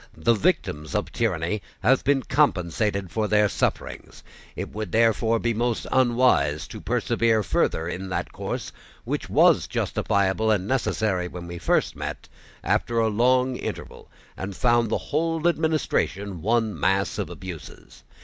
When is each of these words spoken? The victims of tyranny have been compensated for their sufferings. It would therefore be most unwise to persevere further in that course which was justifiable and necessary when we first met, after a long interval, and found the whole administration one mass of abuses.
The 0.17 0.33
victims 0.33 0.95
of 0.95 1.11
tyranny 1.11 1.61
have 1.83 2.03
been 2.03 2.23
compensated 2.23 3.11
for 3.11 3.27
their 3.27 3.47
sufferings. 3.47 4.23
It 4.55 4.71
would 4.73 4.91
therefore 4.91 5.37
be 5.37 5.53
most 5.53 5.85
unwise 5.91 6.67
to 6.69 6.81
persevere 6.81 7.43
further 7.43 7.87
in 7.87 8.09
that 8.09 8.31
course 8.31 8.71
which 9.03 9.29
was 9.29 9.67
justifiable 9.67 10.49
and 10.49 10.67
necessary 10.67 11.27
when 11.27 11.45
we 11.45 11.59
first 11.59 11.95
met, 11.95 12.27
after 12.63 12.97
a 12.97 13.09
long 13.09 13.55
interval, 13.57 14.09
and 14.35 14.55
found 14.55 14.89
the 14.89 14.97
whole 14.97 15.47
administration 15.47 16.41
one 16.41 16.79
mass 16.79 17.19
of 17.19 17.29
abuses. 17.29 18.01